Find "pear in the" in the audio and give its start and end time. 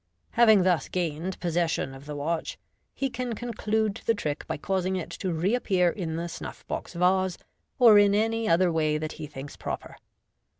5.65-6.27